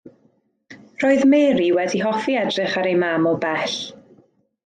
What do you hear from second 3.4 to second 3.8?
bell.